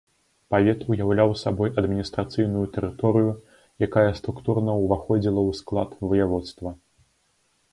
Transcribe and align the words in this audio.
Павет 0.53 0.79
уяўляў 0.91 1.33
сабой 1.41 1.69
адміністрацыйную 1.81 2.63
тэрыторыю, 2.77 3.31
якая 3.89 4.07
структурна 4.21 4.71
ўваходзіла 4.85 5.41
ў 5.49 5.59
склад 5.59 5.89
ваяводства. 6.09 6.69